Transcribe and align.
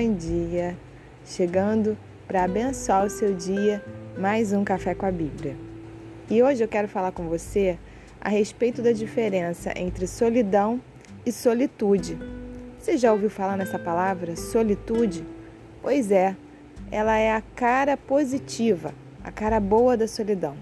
bom 0.00 0.14
dia! 0.14 0.76
Chegando 1.24 1.98
para 2.28 2.44
abençoar 2.44 3.04
o 3.04 3.10
seu 3.10 3.34
dia, 3.34 3.84
mais 4.16 4.52
um 4.52 4.62
Café 4.62 4.94
com 4.94 5.04
a 5.04 5.10
Bíblia. 5.10 5.56
E 6.30 6.40
hoje 6.40 6.62
eu 6.62 6.68
quero 6.68 6.86
falar 6.86 7.10
com 7.10 7.26
você 7.26 7.76
a 8.20 8.28
respeito 8.28 8.80
da 8.80 8.92
diferença 8.92 9.72
entre 9.74 10.06
solidão 10.06 10.80
e 11.26 11.32
solitude. 11.32 12.16
Você 12.78 12.96
já 12.96 13.12
ouviu 13.12 13.28
falar 13.28 13.56
nessa 13.56 13.76
palavra, 13.76 14.36
solitude? 14.36 15.26
Pois 15.82 16.12
é, 16.12 16.36
ela 16.92 17.18
é 17.18 17.32
a 17.32 17.42
cara 17.56 17.96
positiva, 17.96 18.94
a 19.24 19.32
cara 19.32 19.58
boa 19.58 19.96
da 19.96 20.06
solidão. 20.06 20.54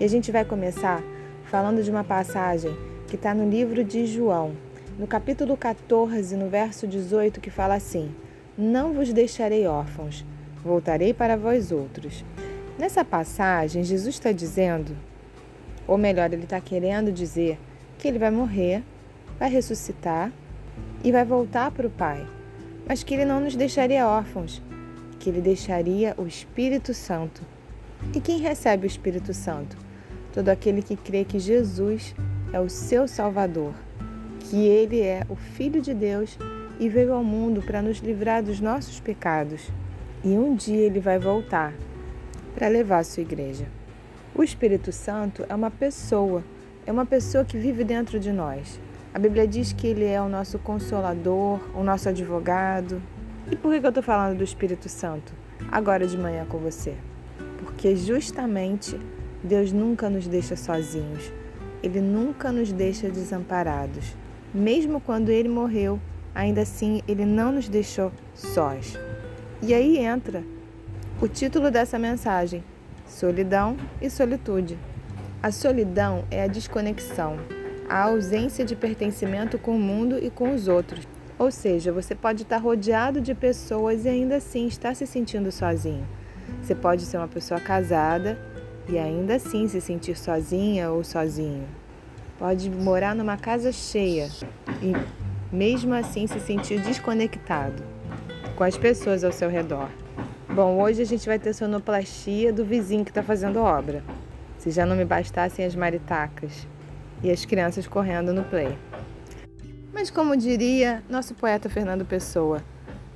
E 0.00 0.04
a 0.04 0.08
gente 0.08 0.32
vai 0.32 0.46
começar 0.46 1.02
falando 1.44 1.82
de 1.82 1.90
uma 1.90 2.02
passagem 2.02 2.74
que 3.08 3.16
está 3.16 3.34
no 3.34 3.46
livro 3.46 3.84
de 3.84 4.06
João, 4.06 4.52
no 4.98 5.06
capítulo 5.06 5.54
14, 5.54 6.34
no 6.34 6.48
verso 6.48 6.86
18, 6.86 7.42
que 7.42 7.50
fala 7.50 7.74
assim: 7.74 8.10
Não 8.58 8.92
vos 8.92 9.12
deixarei 9.12 9.68
órfãos, 9.68 10.24
voltarei 10.64 11.14
para 11.14 11.36
vós 11.36 11.70
outros. 11.70 12.24
Nessa 12.76 13.04
passagem, 13.04 13.84
Jesus 13.84 14.16
está 14.16 14.32
dizendo, 14.32 14.96
ou 15.86 15.96
melhor, 15.96 16.32
ele 16.32 16.42
está 16.42 16.60
querendo 16.60 17.12
dizer, 17.12 17.56
que 17.96 18.08
ele 18.08 18.18
vai 18.18 18.32
morrer, 18.32 18.82
vai 19.38 19.48
ressuscitar 19.48 20.32
e 21.04 21.12
vai 21.12 21.24
voltar 21.24 21.70
para 21.70 21.86
o 21.86 21.90
Pai, 21.90 22.26
mas 22.84 23.04
que 23.04 23.14
ele 23.14 23.24
não 23.24 23.38
nos 23.38 23.54
deixaria 23.54 24.08
órfãos, 24.08 24.60
que 25.20 25.30
ele 25.30 25.40
deixaria 25.40 26.16
o 26.18 26.26
Espírito 26.26 26.92
Santo. 26.92 27.42
E 28.12 28.20
quem 28.20 28.40
recebe 28.40 28.86
o 28.86 28.88
Espírito 28.88 29.32
Santo? 29.32 29.76
Todo 30.34 30.48
aquele 30.48 30.82
que 30.82 30.96
crê 30.96 31.24
que 31.24 31.38
Jesus 31.38 32.12
é 32.52 32.58
o 32.58 32.68
seu 32.68 33.06
Salvador 33.06 33.72
que 34.48 34.56
ele 34.66 35.00
é 35.00 35.24
o 35.28 35.36
Filho 35.36 35.80
de 35.82 35.92
Deus 35.92 36.38
e 36.78 36.88
veio 36.88 37.12
ao 37.12 37.24
mundo 37.24 37.62
para 37.62 37.82
nos 37.82 37.98
livrar 37.98 38.42
dos 38.42 38.60
nossos 38.60 39.00
pecados. 39.00 39.70
E 40.24 40.28
um 40.28 40.54
dia 40.54 40.86
ele 40.86 41.00
vai 41.00 41.18
voltar 41.18 41.74
para 42.54 42.68
levar 42.68 42.98
a 42.98 43.04
sua 43.04 43.22
igreja. 43.22 43.66
O 44.34 44.42
Espírito 44.42 44.92
Santo 44.92 45.44
é 45.48 45.54
uma 45.54 45.70
pessoa, 45.70 46.44
é 46.86 46.92
uma 46.92 47.06
pessoa 47.06 47.44
que 47.44 47.58
vive 47.58 47.84
dentro 47.84 48.20
de 48.20 48.32
nós. 48.32 48.80
A 49.12 49.18
Bíblia 49.18 49.46
diz 49.48 49.72
que 49.72 49.86
ele 49.86 50.04
é 50.04 50.20
o 50.20 50.28
nosso 50.28 50.58
consolador, 50.58 51.60
o 51.74 51.82
nosso 51.82 52.08
advogado. 52.08 53.02
E 53.50 53.56
por 53.56 53.72
que 53.72 53.84
eu 53.84 53.88
estou 53.88 54.02
falando 54.02 54.38
do 54.38 54.44
Espírito 54.44 54.88
Santo 54.88 55.32
agora 55.72 56.06
de 56.06 56.16
manhã 56.16 56.44
com 56.44 56.58
você? 56.58 56.94
Porque 57.58 57.96
justamente 57.96 58.98
Deus 59.42 59.72
nunca 59.72 60.10
nos 60.10 60.26
deixa 60.26 60.54
sozinhos. 60.56 61.32
Ele 61.82 62.00
nunca 62.00 62.52
nos 62.52 62.70
deixa 62.70 63.08
desamparados. 63.08 64.16
Mesmo 64.52 65.00
quando 65.00 65.30
ele 65.30 65.48
morreu, 65.48 65.98
ainda 66.38 66.60
assim 66.60 67.02
ele 67.08 67.26
não 67.26 67.50
nos 67.50 67.68
deixou 67.68 68.12
sós. 68.32 68.96
E 69.60 69.74
aí 69.74 69.98
entra 69.98 70.44
o 71.20 71.26
título 71.26 71.68
dessa 71.68 71.98
mensagem: 71.98 72.62
Solidão 73.04 73.76
e 74.00 74.08
Solitude. 74.08 74.78
A 75.42 75.50
solidão 75.50 76.24
é 76.30 76.44
a 76.44 76.46
desconexão, 76.46 77.38
a 77.88 78.04
ausência 78.04 78.64
de 78.64 78.76
pertencimento 78.76 79.58
com 79.58 79.74
o 79.74 79.80
mundo 79.80 80.16
e 80.16 80.30
com 80.30 80.54
os 80.54 80.68
outros. 80.68 81.06
Ou 81.36 81.50
seja, 81.50 81.92
você 81.92 82.14
pode 82.14 82.42
estar 82.42 82.58
rodeado 82.58 83.20
de 83.20 83.34
pessoas 83.34 84.04
e 84.04 84.08
ainda 84.08 84.36
assim 84.36 84.66
estar 84.68 84.94
se 84.94 85.06
sentindo 85.06 85.50
sozinho. 85.50 86.06
Você 86.62 86.74
pode 86.74 87.04
ser 87.04 87.18
uma 87.18 87.28
pessoa 87.28 87.60
casada 87.60 88.38
e 88.88 88.96
ainda 88.96 89.36
assim 89.36 89.66
se 89.66 89.80
sentir 89.80 90.16
sozinha 90.16 90.90
ou 90.90 91.02
sozinho. 91.02 91.66
Pode 92.38 92.70
morar 92.70 93.14
numa 93.14 93.36
casa 93.36 93.72
cheia 93.72 94.28
e 94.82 94.92
mesmo 95.52 95.94
assim 95.94 96.26
se 96.26 96.38
sentir 96.40 96.80
desconectado 96.80 97.82
com 98.56 98.64
as 98.64 98.76
pessoas 98.76 99.24
ao 99.24 99.32
seu 99.32 99.48
redor. 99.48 99.88
Bom, 100.48 100.82
hoje 100.82 101.02
a 101.02 101.04
gente 101.04 101.26
vai 101.26 101.38
ter 101.38 101.54
sonoplastia 101.54 102.52
do 102.52 102.64
vizinho 102.64 103.04
que 103.04 103.10
está 103.10 103.22
fazendo 103.22 103.60
obra. 103.60 104.02
Se 104.58 104.70
já 104.70 104.84
não 104.84 104.96
me 104.96 105.04
bastassem 105.04 105.64
as 105.64 105.74
maritacas 105.74 106.66
e 107.22 107.30
as 107.30 107.44
crianças 107.44 107.86
correndo 107.86 108.32
no 108.32 108.44
play. 108.44 108.76
Mas 109.92 110.10
como 110.10 110.36
diria 110.36 111.02
nosso 111.08 111.34
poeta 111.34 111.68
Fernando 111.68 112.04
Pessoa, 112.04 112.62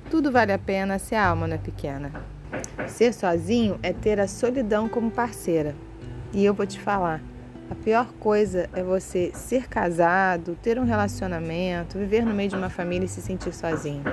tudo 0.09 0.31
vale 0.31 0.51
a 0.51 0.59
pena 0.59 0.99
se 0.99 1.15
a 1.15 1.27
alma 1.27 1.47
não 1.47 1.55
é 1.55 1.59
pequena. 1.59 2.11
Ser 2.87 3.13
sozinho 3.13 3.79
é 3.83 3.91
ter 3.91 4.19
a 4.19 4.27
solidão 4.27 4.87
como 4.87 5.11
parceira. 5.11 5.75
E 6.31 6.43
eu 6.45 6.53
vou 6.53 6.65
te 6.65 6.79
falar, 6.79 7.21
a 7.69 7.75
pior 7.75 8.13
coisa 8.19 8.69
é 8.73 8.83
você 8.83 9.31
ser 9.33 9.67
casado, 9.67 10.57
ter 10.61 10.77
um 10.79 10.83
relacionamento, 10.83 11.97
viver 11.97 12.25
no 12.25 12.33
meio 12.33 12.49
de 12.49 12.55
uma 12.55 12.69
família 12.69 13.05
e 13.05 13.09
se 13.09 13.21
sentir 13.21 13.53
sozinho. 13.53 14.03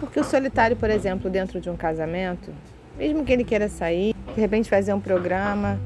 Porque 0.00 0.20
o 0.20 0.24
solitário, 0.24 0.76
por 0.76 0.90
exemplo, 0.90 1.30
dentro 1.30 1.60
de 1.60 1.68
um 1.68 1.76
casamento, 1.76 2.52
mesmo 2.96 3.24
que 3.24 3.32
ele 3.32 3.44
queira 3.44 3.68
sair, 3.68 4.14
de 4.34 4.40
repente 4.40 4.68
fazer 4.68 4.92
um 4.92 5.00
programa, 5.00 5.80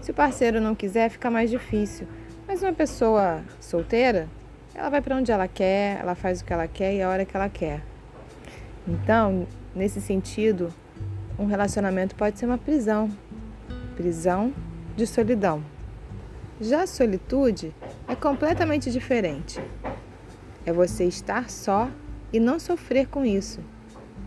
se 0.00 0.10
o 0.10 0.14
parceiro 0.14 0.60
não 0.60 0.74
quiser, 0.74 1.10
fica 1.10 1.30
mais 1.30 1.50
difícil. 1.50 2.06
Mas 2.46 2.62
uma 2.62 2.72
pessoa 2.72 3.42
solteira, 3.60 4.28
ela 4.74 4.88
vai 4.88 5.00
para 5.00 5.16
onde 5.16 5.30
ela 5.30 5.46
quer, 5.46 6.00
ela 6.00 6.14
faz 6.14 6.40
o 6.40 6.44
que 6.44 6.52
ela 6.52 6.66
quer 6.66 6.94
e 6.94 7.02
a 7.02 7.08
hora 7.08 7.24
que 7.24 7.36
ela 7.36 7.48
quer. 7.48 7.82
Então, 8.86 9.46
nesse 9.74 10.00
sentido, 10.00 10.72
um 11.38 11.46
relacionamento 11.46 12.14
pode 12.14 12.38
ser 12.38 12.46
uma 12.46 12.58
prisão 12.58 13.10
prisão 13.96 14.54
de 14.96 15.04
solidão. 15.08 15.60
Já 16.60 16.82
a 16.82 16.86
solitude 16.88 17.72
é 18.08 18.16
completamente 18.16 18.90
diferente. 18.90 19.60
É 20.66 20.72
você 20.72 21.04
estar 21.04 21.48
só 21.48 21.88
e 22.32 22.40
não 22.40 22.58
sofrer 22.58 23.06
com 23.06 23.24
isso. 23.24 23.60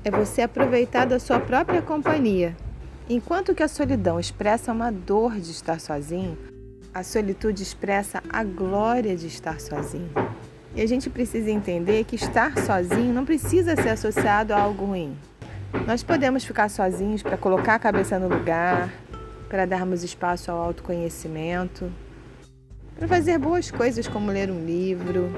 É 0.04 0.10
você 0.10 0.42
aproveitar 0.42 1.06
da 1.06 1.20
sua 1.20 1.42
própria 1.42 1.82
companhia. 1.82 2.56
Enquanto 3.10 3.54
que 3.54 3.62
a 3.62 3.68
solidão 3.68 4.18
expressa 4.18 4.72
uma 4.72 4.90
dor 4.90 5.34
de 5.34 5.52
estar 5.52 5.80
sozinho, 5.82 6.38
a 6.94 7.04
solitude 7.04 7.62
expressa 7.62 8.24
a 8.30 8.46
glória 8.46 9.14
de 9.16 9.28
estar 9.28 9.60
sozinho. 9.60 10.10
E 10.74 10.82
a 10.82 10.88
gente 10.88 11.10
precisa 11.10 11.52
entender 11.52 12.06
que 12.06 12.16
estar 12.16 12.58
sozinho 12.60 13.14
não 13.14 13.26
precisa 13.26 13.76
ser 13.76 13.90
associado 13.90 14.54
a 14.54 14.62
algo 14.62 14.86
ruim. 14.86 15.18
Nós 15.86 16.02
podemos 16.02 16.46
ficar 16.46 16.70
sozinhos 16.70 17.22
para 17.22 17.36
colocar 17.36 17.76
a 17.76 17.80
cabeça 17.80 18.18
no 18.18 18.30
lugar, 18.30 18.90
para 19.50 19.66
darmos 19.66 20.02
espaço 20.02 20.50
ao 20.50 20.58
autoconhecimento, 20.58 21.92
para 23.02 23.08
fazer 23.08 23.40
boas 23.40 23.72
coisas 23.72 24.08
como 24.08 24.30
ler 24.30 24.52
um 24.52 24.64
livro, 24.64 25.32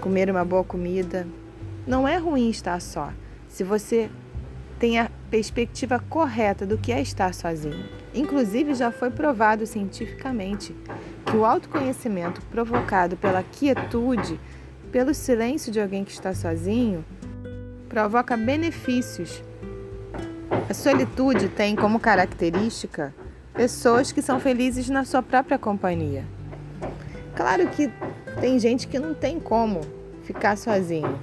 comer 0.00 0.30
uma 0.30 0.42
boa 0.46 0.64
comida. 0.64 1.26
Não 1.86 2.08
é 2.08 2.16
ruim 2.16 2.48
estar 2.48 2.80
só, 2.80 3.12
se 3.50 3.62
você 3.62 4.08
tem 4.78 4.98
a 4.98 5.10
perspectiva 5.30 5.98
correta 5.98 6.64
do 6.64 6.78
que 6.78 6.90
é 6.90 7.02
estar 7.02 7.34
sozinho. 7.34 7.84
Inclusive, 8.14 8.72
já 8.72 8.90
foi 8.90 9.10
provado 9.10 9.66
cientificamente 9.66 10.74
que 11.26 11.36
o 11.36 11.44
autoconhecimento 11.44 12.40
provocado 12.50 13.14
pela 13.14 13.42
quietude, 13.42 14.40
pelo 14.90 15.12
silêncio 15.12 15.70
de 15.70 15.82
alguém 15.82 16.04
que 16.04 16.12
está 16.12 16.34
sozinho, 16.34 17.04
provoca 17.90 18.38
benefícios. 18.38 19.44
A 20.66 20.72
solitude 20.72 21.50
tem 21.50 21.76
como 21.76 22.00
característica 22.00 23.12
pessoas 23.52 24.10
que 24.10 24.22
são 24.22 24.40
felizes 24.40 24.88
na 24.88 25.04
sua 25.04 25.22
própria 25.22 25.58
companhia. 25.58 26.24
Claro 27.34 27.66
que 27.68 27.90
tem 28.40 28.58
gente 28.58 28.86
que 28.86 28.98
não 28.98 29.14
tem 29.14 29.40
como 29.40 29.80
ficar 30.22 30.56
sozinho 30.56 31.18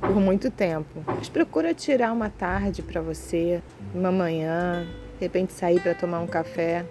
por 0.00 0.16
muito 0.16 0.50
tempo, 0.50 1.02
mas 1.06 1.28
procura 1.28 1.74
tirar 1.74 2.12
uma 2.12 2.30
tarde 2.30 2.82
para 2.82 3.00
você, 3.00 3.62
uma 3.94 4.10
manhã, 4.10 4.86
de 5.18 5.24
repente 5.24 5.52
sair 5.52 5.80
para 5.80 5.94
tomar 5.94 6.20
um 6.20 6.26
café. 6.26 6.84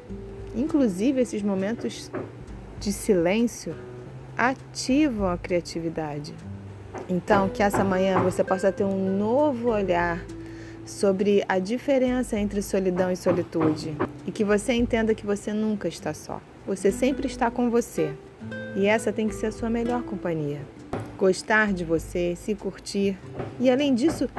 Inclusive, 0.55 1.21
esses 1.21 1.41
momentos 1.41 2.11
de 2.79 2.93
silêncio 2.93 3.75
ativam 4.37 5.29
a 5.29 5.37
criatividade. 5.37 6.33
Então, 7.09 7.49
que 7.49 7.63
essa 7.63 7.83
manhã 7.83 8.19
você 8.19 8.43
possa 8.43 8.71
ter 8.71 8.83
um 8.83 9.17
novo 9.17 9.69
olhar 9.69 10.23
sobre 10.85 11.43
a 11.47 11.59
diferença 11.59 12.37
entre 12.37 12.61
solidão 12.61 13.11
e 13.11 13.15
solitude 13.15 13.95
e 14.25 14.31
que 14.31 14.43
você 14.43 14.73
entenda 14.73 15.13
que 15.13 15.25
você 15.25 15.53
nunca 15.53 15.87
está 15.87 16.13
só. 16.13 16.41
Você 16.65 16.91
sempre 16.91 17.27
está 17.27 17.51
com 17.51 17.69
você. 17.69 18.11
E 18.75 18.85
essa 18.85 19.11
tem 19.11 19.27
que 19.27 19.35
ser 19.35 19.47
a 19.47 19.51
sua 19.51 19.69
melhor 19.69 20.03
companhia. 20.03 20.61
Gostar 21.17 21.73
de 21.73 21.83
você, 21.83 22.35
se 22.35 22.55
curtir. 22.55 23.17
E 23.59 23.69
além 23.69 23.93
disso, 23.93 24.29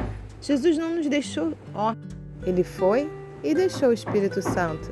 Jesus 0.41 0.79
não 0.79 0.97
nos 0.97 1.09
deixou 1.09 1.53
ó. 1.75 1.95
Ele 2.47 2.65
foi 2.65 3.11
e 3.43 3.55
deixou 3.55 3.91
o 3.91 3.93
Espírito 3.93 4.41
Santo, 4.41 4.91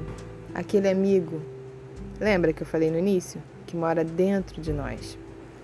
aquele 0.54 0.88
amigo. 0.88 1.40
Lembra 2.20 2.52
que 2.52 2.62
eu 2.62 2.66
falei 2.66 2.90
no 2.90 2.98
início? 2.98 3.42
Que 3.66 3.76
mora 3.76 4.04
dentro 4.04 4.60
de 4.60 4.72
nós. 4.72 5.18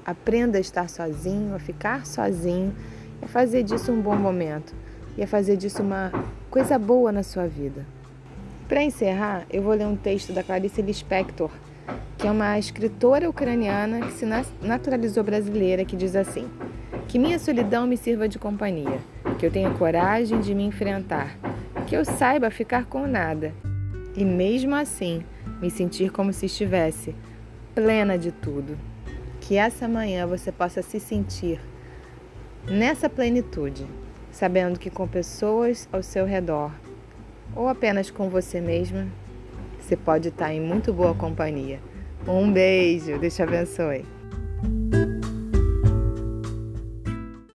Aprenda 0.04 0.58
a 0.58 0.60
estar 0.60 0.88
sozinho, 0.88 1.54
a 1.54 1.58
ficar 1.58 2.06
sozinho, 2.06 2.74
a 3.20 3.26
fazer 3.26 3.62
disso 3.62 3.90
um 3.92 4.00
bom 4.00 4.16
momento 4.16 4.74
e 5.16 5.22
a 5.22 5.26
fazer 5.26 5.56
disso 5.56 5.82
uma 5.82 6.12
coisa 6.50 6.78
boa 6.78 7.10
na 7.10 7.22
sua 7.22 7.46
vida. 7.46 7.86
Para 8.68 8.82
encerrar, 8.82 9.46
eu 9.50 9.62
vou 9.62 9.74
ler 9.74 9.86
um 9.86 9.96
texto 9.96 10.32
da 10.32 10.42
Clarice 10.42 10.80
Lispector, 10.80 11.50
que 12.18 12.26
é 12.26 12.30
uma 12.30 12.58
escritora 12.58 13.28
ucraniana 13.28 14.06
que 14.06 14.12
se 14.12 14.26
naturalizou 14.62 15.22
brasileira, 15.22 15.84
que 15.84 15.96
diz 15.96 16.16
assim: 16.16 16.48
Que 17.08 17.18
minha 17.18 17.38
solidão 17.38 17.86
me 17.86 17.96
sirva 17.96 18.28
de 18.28 18.38
companhia, 18.38 18.98
que 19.38 19.44
eu 19.44 19.50
tenha 19.50 19.70
coragem 19.70 20.40
de 20.40 20.54
me 20.54 20.64
enfrentar, 20.64 21.36
que 21.86 21.96
eu 21.96 22.04
saiba 22.04 22.50
ficar 22.50 22.86
com 22.86 23.06
nada 23.06 23.52
e, 24.16 24.24
mesmo 24.24 24.74
assim, 24.74 25.22
me 25.60 25.70
sentir 25.70 26.10
como 26.10 26.32
se 26.32 26.46
estivesse 26.46 27.14
plena 27.74 28.16
de 28.16 28.32
tudo. 28.32 28.78
Que 29.40 29.56
essa 29.56 29.86
manhã 29.86 30.26
você 30.26 30.50
possa 30.50 30.80
se 30.80 30.98
sentir 30.98 31.60
nessa 32.66 33.10
plenitude, 33.10 33.86
sabendo 34.30 34.78
que 34.78 34.88
com 34.88 35.06
pessoas 35.06 35.88
ao 35.92 36.02
seu 36.02 36.24
redor 36.24 36.70
ou 37.54 37.68
apenas 37.68 38.10
com 38.10 38.28
você 38.28 38.60
mesma, 38.60 39.06
você 39.84 39.96
pode 39.96 40.28
estar 40.28 40.52
em 40.52 40.60
muito 40.60 40.92
boa 40.92 41.14
companhia. 41.14 41.78
Um 42.26 42.50
beijo, 42.50 43.18
Deus 43.18 43.34
te 43.36 43.42
abençoe. 43.42 44.04